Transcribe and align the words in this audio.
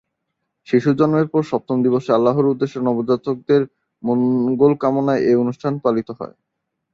শিশুর 0.67 0.95
জন্মের 0.99 1.27
পর 1.27 1.41
সপ্তম 1.51 1.77
দিবসে 1.85 2.09
আল্লাহর 2.13 2.51
উদ্দেশ্যে 2.51 2.79
নবজাতকের 2.81 3.61
মঙ্গলকামনায় 4.03 5.23
এ 5.23 5.41
অনুষ্ঠান 5.43 5.73
পালিত 5.83 6.09
হয়। 6.19 6.35